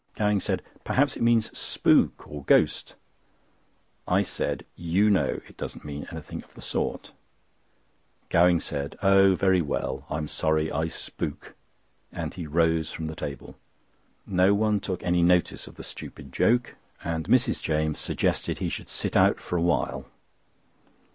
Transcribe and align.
Gowing 0.15 0.39
said: 0.39 0.63
"Perhaps 0.83 1.15
it 1.15 1.21
means 1.21 1.55
'Spook,' 1.55 2.25
a 2.25 2.39
ghost." 2.41 2.95
I 4.07 4.23
said: 4.23 4.65
"You 4.75 5.11
know 5.11 5.41
it 5.47 5.57
doesn't 5.57 5.85
mean 5.85 6.07
anything 6.11 6.43
of 6.43 6.55
the 6.55 6.59
sort." 6.61 7.11
Gowing 8.29 8.59
said: 8.59 8.97
"Oh! 9.03 9.35
very 9.35 9.61
well—I'm 9.61 10.27
sorry 10.27 10.71
I 10.71 10.87
'spook,'" 10.87 11.53
and 12.11 12.33
he 12.33 12.47
rose 12.47 12.91
from 12.91 13.05
the 13.05 13.15
table. 13.15 13.59
No 14.25 14.55
one 14.55 14.79
took 14.79 15.03
any 15.03 15.21
notice 15.21 15.67
of 15.67 15.75
the 15.75 15.83
stupid 15.83 16.33
joke, 16.33 16.73
and 17.03 17.27
Mrs. 17.27 17.61
James 17.61 17.99
suggested 17.99 18.57
he 18.57 18.69
should 18.69 18.89
sit 18.89 19.15
out 19.15 19.39
for 19.39 19.55
a 19.55 19.61
while. 19.61 20.07